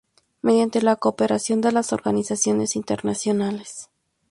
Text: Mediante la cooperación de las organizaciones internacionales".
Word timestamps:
Mediante 0.41 0.81
la 0.81 0.95
cooperación 0.95 1.61
de 1.61 1.71
las 1.71 1.93
organizaciones 1.93 2.75
internacionales". 2.75 3.91